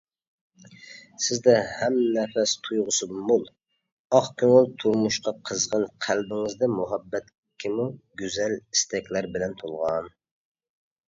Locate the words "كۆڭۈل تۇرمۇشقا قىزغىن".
4.43-5.87